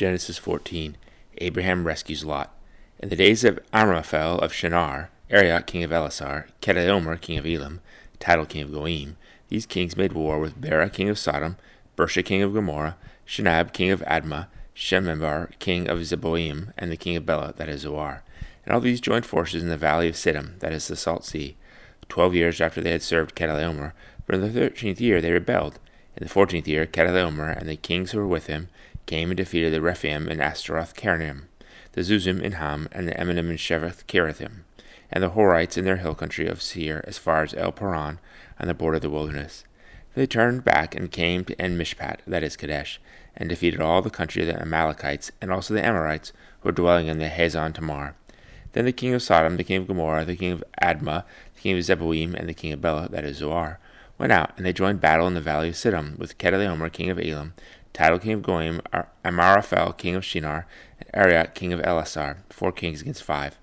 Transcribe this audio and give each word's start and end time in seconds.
Genesis 0.00 0.38
14 0.38 0.96
Abraham 1.42 1.86
rescues 1.86 2.24
Lot. 2.24 2.56
In 3.00 3.10
the 3.10 3.16
days 3.16 3.44
of 3.44 3.60
Amraphel 3.70 4.38
of 4.38 4.50
Shinar, 4.50 5.10
Arioch 5.28 5.66
king 5.66 5.84
of 5.84 5.90
Ellasar, 5.90 6.46
Chedorlaomer 6.62 7.20
king 7.20 7.36
of 7.36 7.44
Elam, 7.44 7.80
Tidal 8.18 8.46
king 8.46 8.62
of 8.62 8.72
Goyim, 8.72 9.18
these 9.48 9.66
kings 9.66 9.98
made 9.98 10.14
war 10.14 10.38
with 10.38 10.58
Bera 10.58 10.88
king 10.88 11.10
of 11.10 11.18
Sodom, 11.18 11.58
Birsha 11.98 12.24
king 12.24 12.40
of 12.40 12.54
Gomorrah, 12.54 12.96
Shinab 13.26 13.74
king 13.74 13.90
of 13.90 14.00
Admah, 14.06 14.46
Shemeber 14.74 15.50
king 15.58 15.86
of 15.86 15.98
Zeboim, 15.98 16.72
and 16.78 16.90
the 16.90 16.96
king 16.96 17.16
of 17.16 17.26
Bela, 17.26 17.52
that 17.58 17.68
is 17.68 17.82
Zoar. 17.82 18.22
And 18.64 18.74
all 18.74 18.80
these 18.80 19.02
joined 19.02 19.26
forces 19.26 19.62
in 19.62 19.68
the 19.68 19.76
valley 19.76 20.08
of 20.08 20.14
Siddim, 20.14 20.60
that 20.60 20.72
is 20.72 20.88
the 20.88 20.96
Salt 20.96 21.26
Sea. 21.26 21.58
Twelve 22.08 22.34
years 22.34 22.58
after 22.58 22.80
they 22.80 22.92
had 22.92 23.02
served 23.02 23.36
Chedorlaomer, 23.36 23.92
for 24.24 24.32
in 24.32 24.40
the 24.40 24.48
thirteenth 24.48 24.98
year 24.98 25.20
they 25.20 25.30
rebelled. 25.30 25.78
In 26.20 26.26
the 26.26 26.32
fourteenth 26.32 26.68
year, 26.68 26.84
Chedorlaomer 26.84 27.58
and 27.58 27.66
the 27.66 27.76
kings 27.76 28.10
who 28.10 28.18
were 28.18 28.26
with 28.26 28.46
him 28.46 28.68
came 29.06 29.30
and 29.30 29.38
defeated 29.38 29.72
the 29.72 29.80
Rephaim 29.80 30.28
in 30.28 30.36
Ashteroth 30.36 30.94
Karnaim, 30.94 31.44
the 31.92 32.02
Zuzim 32.02 32.42
in 32.42 32.52
Ham, 32.52 32.90
and 32.92 33.08
the 33.08 33.12
Emim 33.12 33.38
in 33.38 33.56
Shaveh 33.56 34.04
Kiriathaim, 34.04 34.64
and 35.10 35.24
the 35.24 35.30
Horites 35.30 35.78
in 35.78 35.86
their 35.86 35.96
hill 35.96 36.14
country 36.14 36.46
of 36.46 36.60
Seir 36.60 37.02
as 37.06 37.16
far 37.16 37.42
as 37.42 37.54
El 37.54 37.72
Paran 37.72 38.18
on 38.60 38.68
the 38.68 38.74
border 38.74 38.96
of 38.96 39.02
the 39.02 39.08
wilderness. 39.08 39.64
They 40.14 40.26
turned 40.26 40.62
back 40.62 40.94
and 40.94 41.10
came 41.10 41.42
to 41.46 41.58
En 41.58 41.78
Mishpat, 41.78 42.18
that 42.26 42.42
is 42.42 42.54
Kadesh, 42.54 43.00
and 43.34 43.48
defeated 43.48 43.80
all 43.80 44.02
the 44.02 44.10
country 44.10 44.42
of 44.42 44.48
the 44.48 44.60
Amalekites 44.60 45.32
and 45.40 45.50
also 45.50 45.72
the 45.72 45.82
Amorites 45.82 46.34
who 46.60 46.68
were 46.68 46.72
dwelling 46.72 47.06
in 47.06 47.18
the 47.18 47.30
Hazazon 47.30 47.72
Tamar. 47.72 48.14
Then 48.72 48.84
the 48.84 48.92
king 48.92 49.14
of 49.14 49.22
Sodom, 49.22 49.56
the 49.56 49.64
king 49.64 49.78
of 49.78 49.86
Gomorrah, 49.86 50.26
the 50.26 50.36
king 50.36 50.52
of 50.52 50.64
Admah, 50.82 51.24
the 51.54 51.60
king 51.62 51.78
of 51.78 51.82
Zeboim, 51.82 52.34
and 52.34 52.46
the 52.46 52.52
king 52.52 52.74
of 52.74 52.82
Bela, 52.82 53.08
that 53.08 53.24
is 53.24 53.38
Zoar, 53.38 53.78
went 54.20 54.32
out, 54.32 54.52
and 54.58 54.66
they 54.66 54.72
joined 54.72 55.00
battle 55.00 55.26
in 55.26 55.32
the 55.32 55.40
valley 55.40 55.70
of 55.70 55.74
Siddim 55.74 56.18
with 56.18 56.36
Chedorlaomer, 56.36 56.92
king 56.92 57.08
of 57.08 57.18
Elam, 57.18 57.54
Tidal, 57.94 58.18
king 58.18 58.34
of 58.34 58.42
Goyim, 58.42 58.82
Amraphel, 59.24 59.94
king 59.94 60.14
of 60.14 60.24
Shinar, 60.24 60.66
and 60.98 61.08
Arioch, 61.14 61.54
king 61.54 61.72
of 61.72 61.80
Ellasar, 61.80 62.36
four 62.50 62.70
kings 62.70 63.00
against 63.00 63.24
five. 63.24 63.58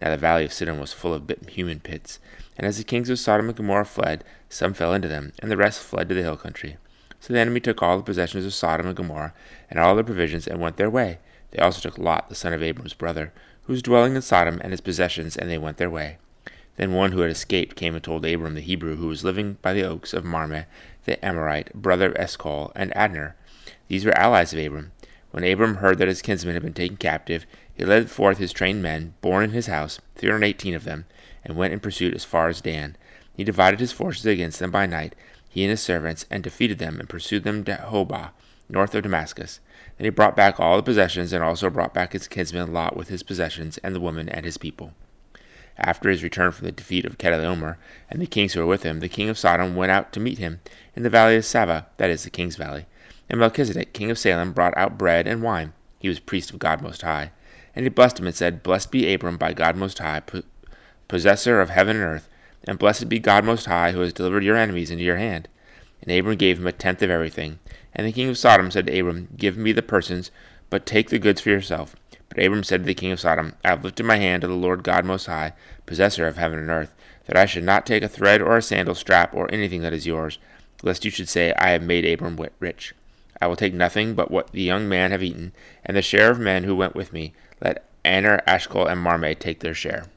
Now 0.00 0.10
the 0.10 0.16
valley 0.16 0.44
of 0.44 0.52
Siddim 0.52 0.78
was 0.78 0.92
full 0.92 1.12
of 1.12 1.26
bitumen 1.26 1.80
pits, 1.80 2.20
and 2.56 2.66
as 2.66 2.78
the 2.78 2.84
kings 2.84 3.10
of 3.10 3.18
Sodom 3.18 3.48
and 3.48 3.56
Gomorrah 3.56 3.84
fled, 3.84 4.22
some 4.48 4.74
fell 4.74 4.94
into 4.94 5.08
them, 5.08 5.32
and 5.40 5.50
the 5.50 5.56
rest 5.56 5.82
fled 5.82 6.08
to 6.08 6.14
the 6.14 6.22
hill 6.22 6.36
country. 6.36 6.76
So 7.18 7.32
the 7.32 7.40
enemy 7.40 7.58
took 7.58 7.82
all 7.82 7.96
the 7.96 8.04
possessions 8.04 8.46
of 8.46 8.54
Sodom 8.54 8.86
and 8.86 8.96
Gomorrah, 8.96 9.34
and 9.68 9.80
all 9.80 9.96
their 9.96 10.04
provisions, 10.04 10.46
and 10.46 10.60
went 10.60 10.76
their 10.76 10.88
way. 10.88 11.18
They 11.50 11.58
also 11.58 11.80
took 11.80 11.98
Lot, 11.98 12.28
the 12.28 12.36
son 12.36 12.52
of 12.52 12.62
Abram's 12.62 12.94
brother, 12.94 13.32
who 13.62 13.72
was 13.72 13.82
dwelling 13.82 14.14
in 14.14 14.22
Sodom, 14.22 14.60
and 14.62 14.72
his 14.72 14.80
possessions, 14.80 15.36
and 15.36 15.50
they 15.50 15.58
went 15.58 15.78
their 15.78 15.90
way. 15.90 16.18
Then 16.76 16.92
one 16.92 17.12
who 17.12 17.20
had 17.20 17.30
escaped 17.30 17.76
came 17.76 17.94
and 17.94 18.04
told 18.04 18.24
Abram 18.26 18.54
the 18.54 18.60
Hebrew, 18.60 18.96
who 18.96 19.08
was 19.08 19.24
living 19.24 19.56
by 19.62 19.72
the 19.72 19.82
oaks 19.82 20.12
of 20.12 20.24
Mamre, 20.24 20.66
the 21.04 21.24
Amorite, 21.24 21.72
brother 21.74 22.10
of 22.10 22.16
Eshcol, 22.16 22.72
and 22.74 22.92
Aner. 22.94 23.34
These 23.88 24.04
were 24.04 24.16
allies 24.16 24.52
of 24.52 24.58
Abram. 24.58 24.92
When 25.30 25.44
Abram 25.44 25.76
heard 25.76 25.98
that 25.98 26.08
his 26.08 26.22
kinsmen 26.22 26.54
had 26.54 26.62
been 26.62 26.74
taken 26.74 26.96
captive, 26.96 27.46
he 27.74 27.84
led 27.84 28.10
forth 28.10 28.38
his 28.38 28.52
trained 28.52 28.82
men, 28.82 29.14
born 29.20 29.44
in 29.44 29.50
his 29.50 29.66
house, 29.66 30.00
three 30.14 30.30
hundred 30.30 30.46
eighteen 30.46 30.74
of 30.74 30.84
them, 30.84 31.06
and 31.44 31.56
went 31.56 31.72
in 31.72 31.80
pursuit 31.80 32.14
as 32.14 32.24
far 32.24 32.48
as 32.48 32.60
Dan. 32.60 32.96
He 33.34 33.44
divided 33.44 33.80
his 33.80 33.92
forces 33.92 34.26
against 34.26 34.58
them 34.58 34.70
by 34.70 34.86
night, 34.86 35.14
he 35.48 35.62
and 35.62 35.70
his 35.70 35.82
servants, 35.82 36.26
and 36.30 36.42
defeated 36.42 36.78
them, 36.78 36.98
and 36.98 37.08
pursued 37.08 37.44
them 37.44 37.64
to 37.64 37.76
Hobah, 37.76 38.30
north 38.68 38.94
of 38.94 39.02
Damascus. 39.02 39.60
Then 39.96 40.04
he 40.04 40.10
brought 40.10 40.36
back 40.36 40.58
all 40.58 40.76
the 40.76 40.82
possessions, 40.82 41.32
and 41.32 41.42
also 41.42 41.70
brought 41.70 41.94
back 41.94 42.12
his 42.12 42.28
kinsman 42.28 42.72
Lot 42.72 42.96
with 42.96 43.08
his 43.08 43.22
possessions, 43.22 43.78
and 43.78 43.94
the 43.94 44.00
woman 44.00 44.28
and 44.28 44.44
his 44.44 44.58
people. 44.58 44.92
After 45.78 46.08
his 46.08 46.22
return 46.22 46.52
from 46.52 46.64
the 46.64 46.72
defeat 46.72 47.04
of 47.04 47.18
Chedorlaomer 47.18 47.76
and 48.10 48.20
the 48.20 48.26
kings 48.26 48.54
who 48.54 48.60
were 48.60 48.66
with 48.66 48.82
him, 48.82 49.00
the 49.00 49.08
king 49.08 49.28
of 49.28 49.38
Sodom 49.38 49.76
went 49.76 49.92
out 49.92 50.12
to 50.12 50.20
meet 50.20 50.38
him 50.38 50.60
in 50.94 51.02
the 51.02 51.10
valley 51.10 51.36
of 51.36 51.44
Shaveh, 51.44 51.84
that 51.98 52.10
is 52.10 52.24
the 52.24 52.30
king's 52.30 52.56
valley. 52.56 52.86
And 53.28 53.40
Melchizedek, 53.40 53.92
king 53.92 54.10
of 54.10 54.18
Salem, 54.18 54.52
brought 54.52 54.76
out 54.76 54.98
bread 54.98 55.26
and 55.26 55.42
wine. 55.42 55.72
He 55.98 56.08
was 56.08 56.20
priest 56.20 56.50
of 56.50 56.58
God 56.58 56.80
Most 56.80 57.02
High. 57.02 57.32
And 57.74 57.84
he 57.84 57.90
blessed 57.90 58.20
him 58.20 58.26
and 58.26 58.34
said, 58.34 58.62
Blessed 58.62 58.90
be 58.90 59.12
Abram 59.12 59.36
by 59.36 59.52
God 59.52 59.76
Most 59.76 59.98
High, 59.98 60.22
possessor 61.08 61.60
of 61.60 61.70
heaven 61.70 61.96
and 61.96 62.04
earth, 62.04 62.28
and 62.66 62.78
blessed 62.78 63.08
be 63.08 63.18
God 63.18 63.44
Most 63.44 63.66
High, 63.66 63.92
who 63.92 64.00
has 64.00 64.12
delivered 64.12 64.44
your 64.44 64.56
enemies 64.56 64.90
into 64.90 65.04
your 65.04 65.16
hand. 65.16 65.48
And 66.00 66.10
Abram 66.16 66.36
gave 66.36 66.58
him 66.58 66.66
a 66.66 66.72
tenth 66.72 67.02
of 67.02 67.10
everything. 67.10 67.58
And 67.94 68.06
the 68.06 68.12
king 68.12 68.28
of 68.28 68.38
Sodom 68.38 68.70
said 68.70 68.86
to 68.86 68.98
Abram, 68.98 69.28
Give 69.36 69.56
me 69.56 69.72
the 69.72 69.82
persons, 69.82 70.30
but 70.70 70.86
take 70.86 71.10
the 71.10 71.18
goods 71.18 71.40
for 71.40 71.50
yourself. 71.50 71.96
But 72.36 72.44
Abram 72.44 72.64
said 72.64 72.82
to 72.82 72.86
the 72.86 72.92
king 72.92 73.12
of 73.12 73.20
Sodom, 73.20 73.54
I 73.64 73.68
have 73.68 73.82
lifted 73.82 74.04
my 74.04 74.16
hand 74.16 74.42
to 74.42 74.46
the 74.46 74.52
Lord 74.52 74.82
God 74.82 75.06
Most 75.06 75.24
High, 75.24 75.54
possessor 75.86 76.26
of 76.26 76.36
heaven 76.36 76.58
and 76.58 76.68
earth, 76.68 76.94
that 77.24 77.36
I 77.36 77.46
should 77.46 77.64
not 77.64 77.86
take 77.86 78.02
a 78.02 78.08
thread 78.08 78.42
or 78.42 78.58
a 78.58 78.62
sandal 78.62 78.94
strap 78.94 79.32
or 79.32 79.50
anything 79.50 79.80
that 79.80 79.94
is 79.94 80.06
yours, 80.06 80.38
lest 80.82 81.06
you 81.06 81.10
should 81.10 81.30
say, 81.30 81.54
I 81.54 81.70
have 81.70 81.82
made 81.82 82.04
Abram 82.04 82.38
rich. 82.60 82.94
I 83.40 83.46
will 83.46 83.56
take 83.56 83.72
nothing 83.72 84.14
but 84.14 84.30
what 84.30 84.52
the 84.52 84.60
young 84.60 84.86
man 84.86 85.12
have 85.12 85.22
eaten, 85.22 85.52
and 85.82 85.96
the 85.96 86.02
share 86.02 86.30
of 86.30 86.38
men 86.38 86.64
who 86.64 86.76
went 86.76 86.94
with 86.94 87.10
me. 87.10 87.32
Let 87.62 87.88
Aner, 88.04 88.42
Eshcol, 88.46 88.86
and 88.86 89.00
Mamre 89.00 89.34
take 89.34 89.60
their 89.60 89.72
share. 89.72 90.08